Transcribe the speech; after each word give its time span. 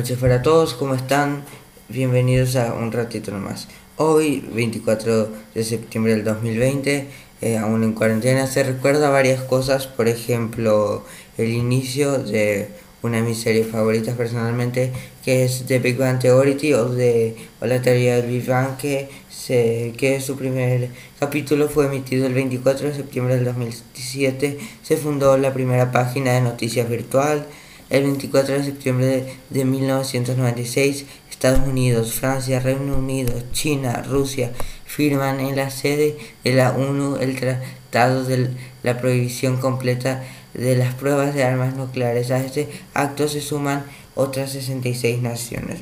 noches 0.00 0.16
para 0.16 0.40
todos, 0.40 0.72
¿cómo 0.72 0.94
están? 0.94 1.44
Bienvenidos 1.90 2.56
a 2.56 2.72
un 2.72 2.90
ratito 2.90 3.32
nomás. 3.32 3.68
Hoy, 3.98 4.42
24 4.54 5.28
de 5.54 5.62
septiembre 5.62 6.14
del 6.14 6.24
2020, 6.24 7.06
eh, 7.42 7.58
aún 7.58 7.84
en 7.84 7.92
cuarentena, 7.92 8.46
se 8.46 8.62
recuerda 8.62 9.10
varias 9.10 9.42
cosas, 9.42 9.86
por 9.86 10.08
ejemplo, 10.08 11.04
el 11.36 11.50
inicio 11.50 12.16
de 12.16 12.70
una 13.02 13.18
de 13.18 13.24
mis 13.24 13.42
series 13.42 13.66
favoritas 13.66 14.16
personalmente, 14.16 14.90
que 15.22 15.44
es 15.44 15.64
The 15.66 15.80
Big 15.80 15.98
Bang 15.98 16.18
Theory 16.18 16.72
o, 16.72 16.88
de, 16.88 17.36
o 17.60 17.66
la 17.66 17.82
teoría 17.82 18.16
del 18.16 18.30
Big 18.30 18.46
Bang, 18.46 18.78
que, 18.78 19.10
se, 19.28 19.92
que 19.98 20.18
su 20.22 20.34
primer 20.34 20.88
capítulo 21.18 21.68
fue 21.68 21.84
emitido 21.84 22.26
el 22.26 22.32
24 22.32 22.88
de 22.88 22.94
septiembre 22.94 23.34
del 23.34 23.44
2017. 23.44 24.58
Se 24.82 24.96
fundó 24.96 25.36
la 25.36 25.52
primera 25.52 25.92
página 25.92 26.32
de 26.32 26.40
noticias 26.40 26.88
virtual. 26.88 27.44
El 27.90 28.04
24 28.04 28.54
de 28.54 28.64
septiembre 28.64 29.06
de, 29.06 29.36
de 29.50 29.64
1996 29.64 31.06
Estados 31.40 31.66
Unidos, 31.66 32.12
Francia, 32.12 32.60
Reino 32.60 32.98
Unido, 32.98 33.32
China, 33.52 34.04
Rusia 34.06 34.52
firman 34.84 35.40
en 35.40 35.56
la 35.56 35.70
sede 35.70 36.18
de 36.44 36.52
la 36.52 36.72
ONU 36.72 37.16
el 37.16 37.34
Tratado 37.40 38.24
de 38.24 38.50
la 38.82 38.98
Prohibición 38.98 39.56
Completa 39.56 40.22
de 40.52 40.76
las 40.76 40.94
Pruebas 40.94 41.34
de 41.34 41.44
Armas 41.44 41.74
Nucleares. 41.74 42.30
A 42.30 42.44
este 42.44 42.68
acto 42.92 43.26
se 43.26 43.40
suman 43.40 43.84
otras 44.14 44.52
66 44.52 45.22
naciones. 45.22 45.80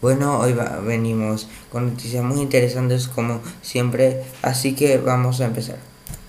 Bueno, 0.00 0.38
hoy 0.38 0.54
venimos 0.86 1.48
con 1.72 1.90
noticias 1.90 2.22
muy 2.22 2.40
interesantes 2.40 3.08
como 3.08 3.40
siempre, 3.60 4.22
así 4.42 4.74
que 4.74 4.98
vamos 4.98 5.40
a 5.40 5.46
empezar. 5.46 5.78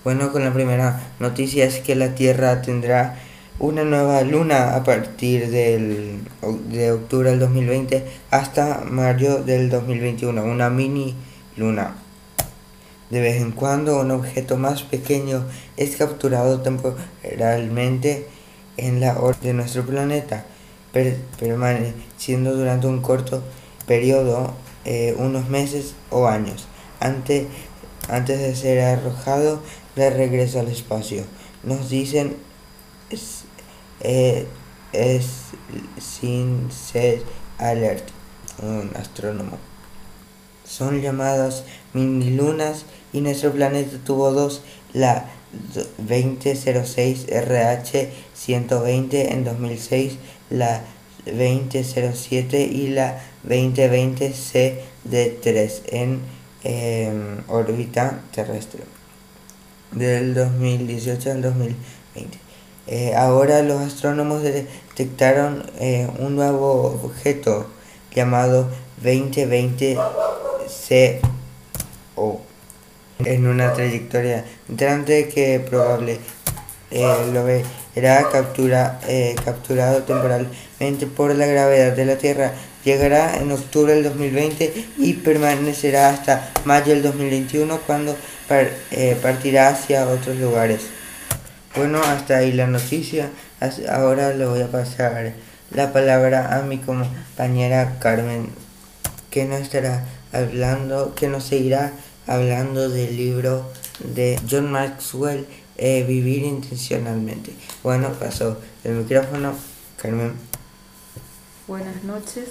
Bueno, 0.02 0.32
con 0.32 0.42
la 0.42 0.52
primera 0.52 1.12
noticia 1.20 1.64
es 1.64 1.78
que 1.78 1.94
la 1.94 2.16
Tierra 2.16 2.60
tendrá 2.60 3.22
una 3.60 3.82
nueva 3.82 4.22
luna 4.22 4.76
a 4.76 4.84
partir 4.84 5.50
del, 5.50 6.20
de 6.70 6.92
octubre 6.92 7.30
del 7.30 7.40
2020 7.40 8.04
hasta 8.30 8.84
mayo 8.88 9.42
del 9.42 9.68
2021, 9.68 10.44
una 10.44 10.70
mini 10.70 11.14
luna. 11.56 11.96
De 13.10 13.20
vez 13.20 13.40
en 13.40 13.52
cuando 13.52 14.00
un 14.00 14.10
objeto 14.10 14.56
más 14.58 14.82
pequeño 14.82 15.44
es 15.76 15.96
capturado 15.96 16.60
temporalmente 16.60 18.28
en 18.76 19.00
la 19.00 19.18
órbita 19.18 19.48
de 19.48 19.54
nuestro 19.54 19.84
planeta, 19.84 20.44
permaneciendo 21.38 22.54
durante 22.54 22.86
un 22.86 23.00
corto 23.00 23.42
periodo, 23.86 24.52
eh, 24.84 25.14
unos 25.18 25.48
meses 25.48 25.94
o 26.10 26.28
años, 26.28 26.68
antes, 27.00 27.46
antes 28.08 28.38
de 28.38 28.54
ser 28.54 28.80
arrojado 28.80 29.60
de 29.96 30.10
regreso 30.10 30.60
al 30.60 30.68
espacio. 30.68 31.24
Nos 31.64 31.88
dicen 31.88 32.36
eh, 34.00 34.46
es 34.92 35.26
sin 35.98 36.70
ser 36.70 37.22
alert, 37.58 38.08
un 38.62 38.90
astrónomo. 38.96 39.58
Son 40.64 41.00
llamadas 41.00 41.64
mini 41.94 42.30
lunas 42.30 42.84
y 43.12 43.20
nuestro 43.20 43.52
planeta 43.52 43.98
tuvo 44.04 44.32
dos, 44.32 44.62
la 44.92 45.30
2006 45.98 47.26
RH 47.28 48.10
120 48.34 49.32
en 49.32 49.44
2006, 49.44 50.18
la 50.50 50.82
2007 51.24 52.62
y 52.62 52.88
la 52.88 53.22
2020 53.42 54.32
CD3 54.32 55.80
en 55.86 56.20
em, 56.64 57.42
órbita 57.48 58.22
terrestre 58.34 58.82
del 59.92 60.34
2018 60.34 61.30
al 61.30 61.42
2020. 61.42 62.47
Eh, 62.90 63.14
ahora 63.14 63.60
los 63.62 63.82
astrónomos 63.82 64.42
detectaron 64.42 65.70
eh, 65.78 66.08
un 66.20 66.36
nuevo 66.36 66.98
objeto 67.04 67.66
llamado 68.14 68.70
2020 69.02 69.98
CO 70.88 72.40
en 73.18 73.46
una 73.46 73.74
trayectoria 73.74 74.46
grande 74.68 75.28
que 75.28 75.60
probable 75.60 76.18
eh, 76.90 77.30
lo 77.34 77.44
verá 77.44 78.26
captura, 78.30 78.98
capturado 79.44 80.04
temporalmente 80.04 81.06
por 81.14 81.34
la 81.34 81.44
gravedad 81.44 81.94
de 81.94 82.06
la 82.06 82.16
Tierra. 82.16 82.54
Llegará 82.84 83.36
en 83.36 83.52
octubre 83.52 83.92
del 83.92 84.04
2020 84.04 84.86
y 84.96 85.12
permanecerá 85.12 86.08
hasta 86.08 86.52
mayo 86.64 86.94
del 86.94 87.02
2021 87.02 87.80
cuando 87.86 88.16
partirá 89.20 89.68
hacia 89.68 90.08
otros 90.08 90.38
lugares. 90.38 90.97
Bueno, 91.76 92.02
hasta 92.02 92.38
ahí 92.38 92.52
la 92.52 92.66
noticia. 92.66 93.30
Ahora 93.90 94.32
le 94.32 94.46
voy 94.46 94.62
a 94.62 94.70
pasar 94.70 95.34
la 95.70 95.92
palabra 95.92 96.56
a 96.56 96.62
mi 96.62 96.78
compañera 96.78 97.98
Carmen, 98.00 98.50
que 99.30 99.44
nos 99.44 99.60
estará 99.60 100.04
hablando, 100.32 101.14
que 101.14 101.28
nos 101.28 101.44
seguirá 101.44 101.92
hablando 102.26 102.88
del 102.88 103.16
libro 103.16 103.70
de 104.00 104.40
John 104.50 104.72
Maxwell, 104.72 105.46
eh, 105.76 106.04
Vivir 106.08 106.42
intencionalmente. 106.44 107.52
Bueno, 107.82 108.12
pasó 108.14 108.58
el 108.82 108.94
micrófono, 108.94 109.54
Carmen. 110.00 110.32
Buenas 111.66 112.02
noches. 112.02 112.48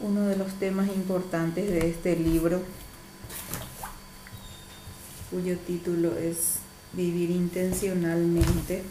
Uno 0.00 0.26
de 0.26 0.36
los 0.36 0.52
temas 0.54 0.88
importantes 0.88 1.68
de 1.68 1.90
este 1.90 2.16
libro, 2.16 2.62
cuyo 5.30 5.58
título 5.58 6.16
es 6.16 6.61
vivir 6.92 7.30
intencionalmente 7.30 8.82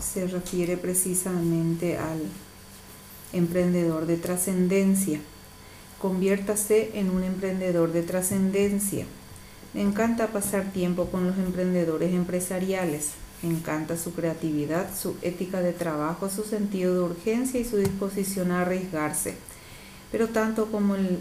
se 0.00 0.26
refiere 0.26 0.76
precisamente 0.76 1.98
al 1.98 2.20
emprendedor 3.32 4.06
de 4.06 4.16
trascendencia. 4.16 5.20
Conviértase 6.00 6.92
en 6.94 7.10
un 7.10 7.22
emprendedor 7.22 7.92
de 7.92 8.02
trascendencia. 8.02 9.04
Me 9.74 9.82
encanta 9.82 10.28
pasar 10.28 10.72
tiempo 10.72 11.06
con 11.06 11.26
los 11.26 11.36
emprendedores 11.36 12.12
empresariales. 12.12 13.10
Me 13.42 13.50
encanta 13.50 13.96
su 13.96 14.12
creatividad, 14.12 14.88
su 14.96 15.16
ética 15.22 15.60
de 15.60 15.72
trabajo, 15.72 16.28
su 16.28 16.42
sentido 16.42 16.94
de 16.94 17.00
urgencia 17.00 17.60
y 17.60 17.64
su 17.64 17.76
disposición 17.76 18.50
a 18.50 18.62
arriesgarse. 18.62 19.34
Pero 20.10 20.28
tanto 20.28 20.70
como 20.70 20.96
el 20.96 21.20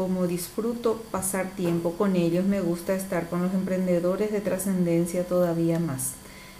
como 0.00 0.26
disfruto 0.26 1.02
pasar 1.10 1.50
tiempo 1.50 1.92
con 1.92 2.16
ellos, 2.16 2.46
me 2.46 2.62
gusta 2.62 2.94
estar 2.94 3.28
con 3.28 3.42
los 3.42 3.52
emprendedores 3.52 4.32
de 4.32 4.40
trascendencia 4.40 5.26
todavía 5.26 5.78
más. 5.78 6.12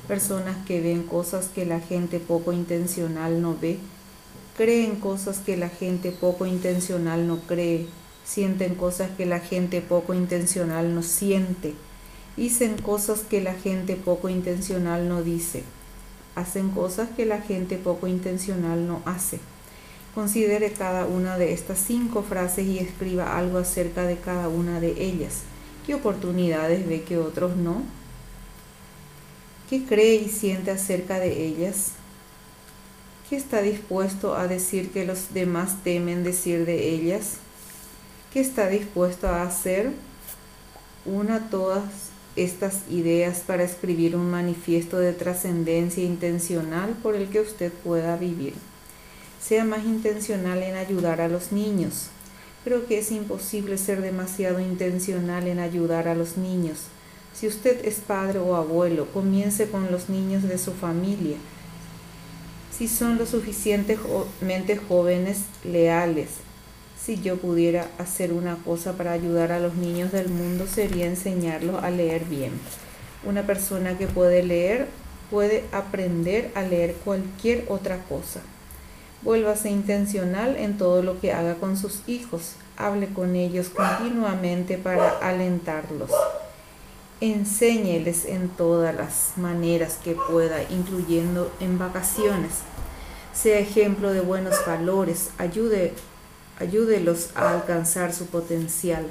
Personas 0.07 0.59
que 0.67 0.83
ven 0.83 1.05
cosas 1.05 1.49
que 1.49 1.65
la 1.65 1.81
gente 1.81 2.21
poco 2.21 2.53
intencional 2.53 3.41
no 3.41 3.57
ve, 3.59 3.79
creen 4.59 4.97
cosas 4.97 5.39
que 5.39 5.57
la 5.57 5.71
gente 5.71 6.11
poco 6.11 6.45
intencional 6.45 7.27
no 7.27 7.41
cree, 7.41 7.87
sienten 8.27 8.75
cosas 8.75 9.09
que 9.17 9.25
la 9.25 9.41
gente 9.41 9.81
poco 9.81 10.13
intencional 10.13 10.95
no 10.95 11.03
siente, 11.03 11.73
dicen 12.37 12.77
cosas 12.77 13.21
que 13.21 13.41
la 13.41 13.55
gente 13.55 13.97
poco 13.97 14.29
intencional 14.29 15.09
no 15.09 15.23
dice, 15.23 15.63
hacen 16.35 16.69
cosas 16.73 17.09
que 17.17 17.25
la 17.25 17.41
gente 17.41 17.79
poco 17.79 18.07
intencional 18.07 18.87
no 18.87 19.01
hace. 19.07 19.41
Considere 20.15 20.73
cada 20.73 21.07
una 21.07 21.39
de 21.39 21.53
estas 21.53 21.79
cinco 21.79 22.23
frases 22.25 22.67
y 22.67 22.81
escriba 22.81 23.39
algo 23.39 23.59
acerca 23.59 24.03
de 24.03 24.17
cada 24.17 24.49
una 24.49 24.81
de 24.81 25.01
ellas. 25.05 25.43
¿Qué 25.87 25.95
oportunidades 25.95 26.89
ve 26.89 27.03
que 27.03 27.17
otros 27.17 27.57
no? 27.57 27.83
¿Qué 29.69 29.85
cree 29.85 30.17
y 30.17 30.29
siente 30.29 30.73
acerca 30.73 31.21
de 31.21 31.47
ellas? 31.47 31.93
¿Qué 33.29 33.37
está 33.37 33.63
dispuesto 33.63 34.35
a 34.35 34.49
decir 34.49 34.91
que 34.91 35.07
los 35.07 35.33
demás 35.33 35.77
temen 35.85 36.25
decir 36.25 36.67
de 36.67 36.89
ellas? 36.89 37.37
¿Qué 38.33 38.41
está 38.41 38.69
dispuesto 38.69 39.29
a 39.29 39.45
hacer? 39.45 39.93
Una 41.05 41.51
todas 41.51 41.85
estas 42.35 42.81
ideas 42.91 43.45
para 43.47 43.63
escribir 43.63 44.17
un 44.17 44.29
manifiesto 44.29 44.99
de 44.99 45.13
trascendencia 45.13 46.03
intencional 46.03 46.97
por 47.01 47.15
el 47.15 47.29
que 47.29 47.41
usted 47.41 47.73
pueda 47.73 48.17
vivir 48.17 48.55
sea 49.41 49.65
más 49.65 49.85
intencional 49.85 50.63
en 50.63 50.77
ayudar 50.77 51.21
a 51.21 51.29
los 51.29 51.53
niños. 51.53 52.09
Creo 52.63 52.87
que 52.87 52.99
es 52.99 53.11
imposible 53.11 53.79
ser 53.79 54.03
demasiado 54.03 54.61
intencional 54.61 55.49
en 55.49 55.59
ayudar 55.59 56.09
a 56.09 56.15
los 56.15 56.37
niños. 56.37 56.89
Si 57.33 57.47
usted 57.47 57.85
es 57.85 57.97
padre 57.97 58.39
o 58.39 58.55
abuelo, 58.55 59.07
comience 59.15 59.69
con 59.69 59.91
los 59.91 60.09
niños 60.09 60.43
de 60.43 60.59
su 60.59 60.73
familia. 60.73 61.37
Si 62.77 62.87
son 62.87 63.17
lo 63.19 63.27
suficientemente 63.27 64.77
jóvenes, 64.77 65.45
leales. 65.65 66.29
Si 67.03 67.21
yo 67.21 67.39
pudiera 67.39 67.89
hacer 67.99 68.33
una 68.33 68.57
cosa 68.57 68.93
para 68.93 69.13
ayudar 69.13 69.53
a 69.53 69.61
los 69.61 69.75
niños 69.75 70.13
del 70.13 70.29
mundo 70.29 70.67
sería 70.67 71.07
enseñarlos 71.07 71.83
a 71.83 71.91
leer 71.91 72.25
bien. 72.27 72.53
Una 73.25 73.47
persona 73.47 73.97
que 73.97 74.07
puede 74.07 74.43
leer 74.43 74.89
puede 75.31 75.65
aprender 75.73 76.51
a 76.55 76.63
leer 76.63 76.95
cualquier 77.05 77.65
otra 77.69 78.03
cosa. 78.05 78.43
Vuélvase 79.23 79.69
intencional 79.69 80.57
en 80.57 80.79
todo 80.79 81.03
lo 81.03 81.21
que 81.21 81.33
haga 81.33 81.57
con 81.57 81.77
sus 81.77 82.01
hijos. 82.07 82.55
Hable 82.77 83.09
con 83.09 83.37
ellos 83.37 83.69
continuamente 83.69 84.79
para 84.79 85.11
alentarlos. 85.19 86.11
Enséñeles 87.21 88.25
en 88.25 88.49
todas 88.49 88.95
las 88.95 89.33
maneras 89.37 89.99
que 90.03 90.17
pueda, 90.31 90.63
incluyendo 90.71 91.53
en 91.61 91.79
vacaciones. 91.79 92.61
Sea 93.35 93.59
ejemplo 93.59 94.13
de 94.13 94.23
buenos 94.23 94.55
valores, 94.67 95.29
ayude, 95.37 95.93
ayúdelos 96.59 97.29
a 97.35 97.53
alcanzar 97.53 98.15
su 98.15 98.27
potencial. 98.27 99.07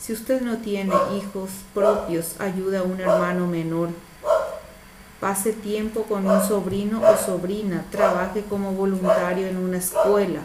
Si 0.00 0.12
usted 0.12 0.42
no 0.42 0.58
tiene 0.58 0.92
hijos 1.16 1.50
propios, 1.72 2.34
ayude 2.40 2.78
a 2.78 2.82
un 2.82 3.00
hermano 3.00 3.46
menor. 3.46 3.90
Pase 5.24 5.54
tiempo 5.54 6.02
con 6.02 6.26
un 6.26 6.46
sobrino 6.46 7.00
o 7.00 7.16
sobrina, 7.16 7.86
trabaje 7.90 8.42
como 8.42 8.72
voluntario 8.72 9.46
en 9.46 9.56
una 9.56 9.78
escuela, 9.78 10.40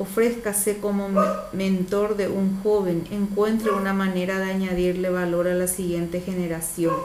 ofrézcase 0.00 0.78
como 0.78 1.10
mentor 1.52 2.16
de 2.16 2.26
un 2.26 2.60
joven, 2.60 3.06
encuentre 3.12 3.70
una 3.70 3.94
manera 3.94 4.40
de 4.40 4.50
añadirle 4.50 5.10
valor 5.10 5.46
a 5.46 5.54
la 5.54 5.68
siguiente 5.68 6.20
generación, 6.20 6.96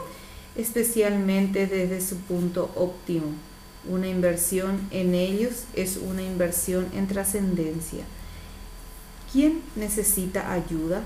especialmente 0.56 1.68
desde 1.68 2.02
su 2.02 2.18
punto 2.18 2.72
óptimo. 2.76 3.28
Una 3.88 4.08
inversión 4.08 4.82
en 4.90 5.14
ellos 5.14 5.66
es 5.76 5.98
una 5.98 6.24
inversión 6.24 6.88
en 6.96 7.06
trascendencia. 7.08 8.04
¿Quién 9.32 9.62
necesita 9.76 10.52
ayuda? 10.52 11.04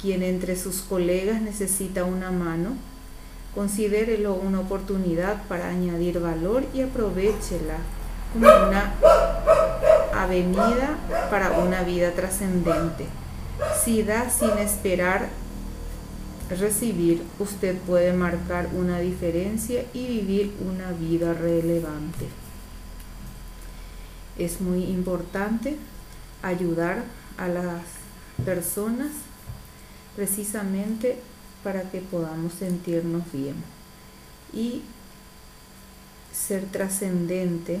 ¿Quién 0.00 0.22
entre 0.22 0.54
sus 0.54 0.76
colegas 0.82 1.42
necesita 1.42 2.04
una 2.04 2.30
mano? 2.30 2.76
Considérelo 3.54 4.34
una 4.34 4.60
oportunidad 4.60 5.42
para 5.48 5.68
añadir 5.68 6.20
valor 6.20 6.64
y 6.72 6.82
aprovechela 6.82 7.78
como 8.32 8.46
una 8.46 8.94
avenida 10.14 10.96
para 11.30 11.52
una 11.58 11.82
vida 11.82 12.12
trascendente. 12.12 13.06
Si 13.84 14.02
da 14.02 14.30
sin 14.30 14.56
esperar 14.58 15.28
recibir, 16.58 17.22
usted 17.38 17.76
puede 17.78 18.12
marcar 18.12 18.68
una 18.74 18.98
diferencia 19.00 19.84
y 19.92 20.06
vivir 20.06 20.54
una 20.68 20.92
vida 20.92 21.34
relevante. 21.34 22.26
Es 24.38 24.60
muy 24.60 24.84
importante 24.84 25.76
ayudar 26.42 27.04
a 27.36 27.48
las 27.48 27.82
personas 28.44 29.08
precisamente 30.16 31.20
para 31.62 31.82
que 31.90 32.00
podamos 32.00 32.54
sentirnos 32.54 33.30
bien 33.32 33.56
y 34.52 34.82
ser 36.32 36.64
trascendente 36.66 37.80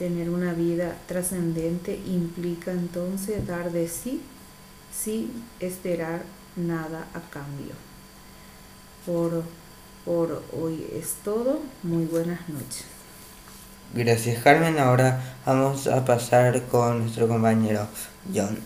Tener 0.00 0.30
una 0.30 0.54
vida 0.54 0.96
trascendente 1.06 1.94
implica 2.06 2.72
entonces 2.72 3.46
dar 3.46 3.70
de 3.70 3.86
sí 3.86 4.22
sin 4.90 5.44
esperar 5.60 6.22
nada 6.56 7.06
a 7.12 7.20
cambio. 7.28 7.74
Por, 9.04 9.42
por 10.06 10.42
hoy 10.58 10.86
es 10.94 11.16
todo. 11.22 11.60
Muy 11.82 12.06
buenas 12.06 12.48
noches. 12.48 12.86
Gracias 13.92 14.42
Carmen. 14.42 14.78
Ahora 14.78 15.36
vamos 15.44 15.86
a 15.86 16.02
pasar 16.02 16.62
con 16.68 17.00
nuestro 17.00 17.28
compañero 17.28 17.86
John. 18.34 18.58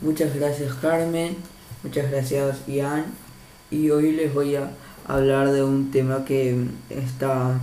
Muchas 0.00 0.34
gracias 0.34 0.72
Carmen. 0.76 1.36
Muchas 1.82 2.10
gracias 2.10 2.66
Ian. 2.66 3.04
Y 3.70 3.90
hoy 3.90 4.12
les 4.12 4.34
voy 4.34 4.56
a 4.56 4.70
hablar 5.06 5.52
de 5.52 5.62
un 5.62 5.90
tema 5.90 6.24
que 6.24 6.66
está 6.90 7.60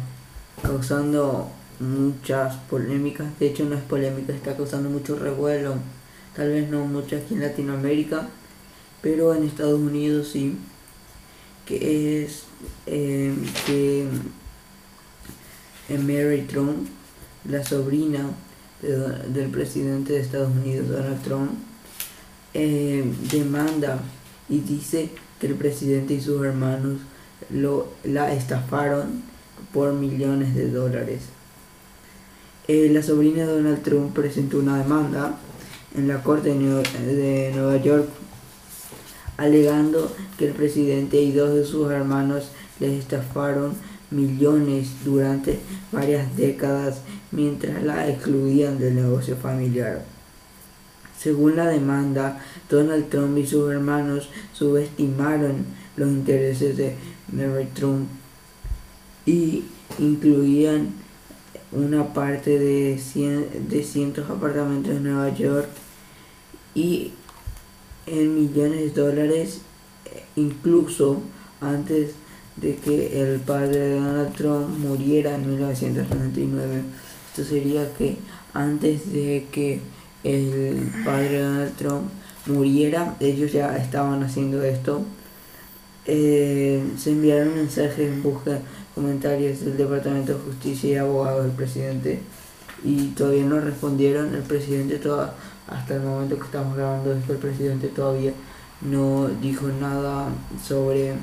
causando 0.62 1.50
muchas 1.80 2.56
polémicas, 2.70 3.28
de 3.40 3.48
hecho 3.48 3.66
no 3.66 3.76
es 3.76 3.84
polémica, 3.84 4.34
está 4.34 4.56
causando 4.56 4.90
mucho 4.90 5.18
revuelo, 5.18 5.76
tal 6.36 6.50
vez 6.50 6.70
no 6.70 6.86
mucho 6.86 7.18
aquí 7.18 7.34
en 7.34 7.42
Latinoamérica, 7.42 8.30
pero 9.02 9.36
en 9.36 9.44
Estados 9.44 9.80
Unidos 9.80 10.30
sí, 10.30 10.58
que 11.66 12.24
es 12.24 12.44
eh, 12.86 13.34
que 13.66 14.08
Mary 15.90 16.46
Trump, 16.50 16.88
la 17.50 17.64
sobrina 17.64 18.30
del 18.82 19.50
presidente 19.50 20.14
de 20.14 20.20
Estados 20.22 20.50
Unidos, 20.50 20.90
Donald 20.90 21.22
Trump, 21.24 21.52
eh, 22.56 23.04
demanda 23.32 24.00
y 24.48 24.60
dice 24.60 25.10
que 25.40 25.48
el 25.48 25.56
presidente 25.56 26.14
y 26.14 26.22
sus 26.22 26.44
hermanos 26.46 27.02
lo, 27.50 27.90
la 28.06 28.34
estafaron 28.34 29.24
por 29.74 29.94
millones 29.94 30.56
de 30.56 30.72
dólares. 30.72 31.24
Eh, 32.68 32.90
la 32.92 33.04
sobrina 33.04 33.46
de 33.46 33.58
Donald 33.58 33.84
Trump 33.84 34.16
presentó 34.16 34.60
una 34.60 34.78
demanda 34.78 35.38
en 35.96 36.08
la 36.08 36.24
Corte 36.24 36.50
de 36.50 37.52
Nueva 37.54 37.78
York 37.78 38.08
alegando 39.38 40.16
que 40.38 40.48
el 40.48 40.54
presidente 40.54 41.22
y 41.22 41.34
dos 41.34 41.54
de 41.54 41.66
sus 41.66 41.92
hermanos 41.92 42.52
les 42.80 42.94
estafaron 42.94 43.74
millones 44.12 44.92
durante 45.04 45.60
varias 45.92 46.36
décadas 46.38 47.02
mientras 47.32 47.84
la 47.84 48.08
excluían 48.08 48.80
del 48.80 48.96
negocio 48.96 49.36
familiar. 49.36 50.15
Según 51.26 51.56
la 51.56 51.66
demanda, 51.66 52.40
Donald 52.70 53.10
Trump 53.10 53.36
y 53.40 53.48
sus 53.48 53.72
hermanos 53.72 54.30
subestimaron 54.54 55.66
los 55.98 56.08
intereses 56.08 56.78
de 56.78 56.94
Mary 57.32 57.68
Trump 57.74 58.08
y 59.26 59.64
incluían 59.98 60.90
una 61.72 62.14
parte 62.14 62.60
de, 62.60 63.02
de 63.68 63.84
cientos 63.84 64.30
apartamentos 64.30 64.92
en 64.92 65.04
Nueva 65.06 65.34
York 65.34 65.68
y 66.76 67.14
en 68.06 68.36
millones 68.36 68.94
de 68.94 69.02
dólares 69.02 69.62
incluso 70.36 71.24
antes 71.60 72.12
de 72.56 72.76
que 72.76 73.20
el 73.20 73.40
padre 73.40 73.80
de 73.80 74.00
Donald 74.00 74.36
Trump 74.36 74.78
muriera 74.78 75.34
en 75.34 75.50
1999. 75.50 76.84
Esto 77.32 77.44
sería 77.44 77.92
que 77.96 78.18
antes 78.54 79.12
de 79.12 79.48
que 79.52 79.82
el 80.26 80.92
padre 81.06 81.40
Donald 81.40 81.76
Trump 81.78 82.10
muriera, 82.48 83.16
ellos 83.20 83.52
ya 83.52 83.78
estaban 83.78 84.24
haciendo 84.24 84.64
esto. 84.64 85.04
Eh, 86.08 86.84
se 86.98 87.12
enviaron 87.12 87.56
mensajes 87.56 88.00
en 88.00 88.24
busca 88.24 88.60
comentarios 88.94 89.62
del 89.62 89.78
Departamento 89.78 90.34
de 90.34 90.40
Justicia 90.40 90.90
y 90.90 90.96
abogados 90.96 91.46
del 91.46 91.54
presidente 91.54 92.20
y 92.84 93.10
todavía 93.10 93.44
no 93.44 93.60
respondieron. 93.60 94.34
El 94.34 94.44
presidente 94.44 94.98
toda, 94.98 95.36
hasta 95.68 95.96
el 95.96 96.02
momento 96.02 96.38
que 96.38 96.46
estamos 96.46 96.76
grabando 96.76 97.14
esto, 97.14 97.34
el 97.34 97.40
presidente 97.40 97.88
todavía 97.90 98.34
no 98.82 99.28
dijo 99.42 99.68
nada 99.68 100.30
sobre 100.64 101.14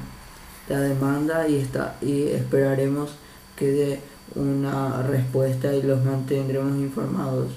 la 0.69 0.81
demanda 0.81 1.49
y 1.49 1.57
está 1.57 1.97
y 2.00 2.29
esperaremos 2.29 3.15
que 3.57 3.67
dé 3.67 4.00
una 4.35 5.03
respuesta 5.03 5.75
y 5.75 5.83
los 5.83 6.05
mantendremos 6.05 6.77
informados. 6.79 7.49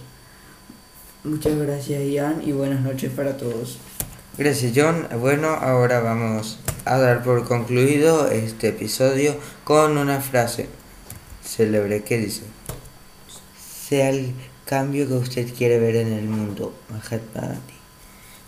Muchas 1.25 1.57
gracias 1.57 2.03
Ian 2.03 2.43
y 2.45 2.51
buenas 2.51 2.81
noches 2.81 3.11
para 3.11 3.35
todos. 3.35 3.79
Gracias 4.37 4.73
John. 4.75 5.07
Bueno, 5.19 5.47
ahora 5.47 5.99
vamos 5.99 6.59
a 6.85 6.99
dar 6.99 7.23
por 7.23 7.47
concluido 7.47 8.29
este 8.29 8.67
episodio 8.67 9.35
con 9.63 9.97
una 9.97 10.21
frase 10.21 10.69
célebre 11.43 12.03
que 12.03 12.19
dice, 12.19 12.43
sea 13.87 14.11
el 14.11 14.35
cambio 14.65 15.07
que 15.07 15.15
usted 15.15 15.51
quiere 15.51 15.79
ver 15.79 15.95
en 15.95 16.13
el 16.13 16.25
mundo, 16.25 16.75
Mahatma 16.89 17.55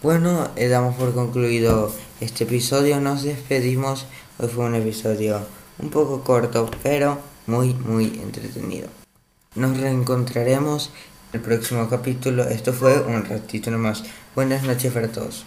Bueno, 0.04 0.52
eh, 0.56 0.68
damos 0.68 0.96
por 0.98 1.16
concluido 1.16 1.92
este 2.22 2.44
episodio, 2.44 3.02
nos 3.02 3.24
despedimos, 3.24 4.06
hoy 4.38 4.50
fue 4.50 4.66
un 4.66 4.76
episodio 4.76 5.40
un 5.80 5.90
poco 5.90 6.24
corto, 6.24 6.70
pero 6.84 7.18
muy, 7.48 7.74
muy 7.74 8.20
entretenido. 8.22 8.88
Nos 9.56 9.78
reencontraremos 9.78 10.92
en 10.92 11.17
el 11.34 11.42
próximo 11.42 11.90
capítulo, 11.90 12.44
esto 12.44 12.74
fue 12.74 13.02
un 13.02 13.26
ratito 13.26 13.70
nomás. 13.72 14.04
Buenas 14.36 14.64
noches 14.64 14.94
para 14.94 15.10
todos. 15.10 15.46